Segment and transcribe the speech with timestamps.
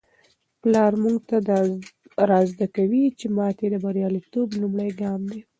[0.61, 1.37] پلار موږ ته
[2.29, 5.41] را زده کوي چي ماتې د بریالیتوب لومړی ګام دی.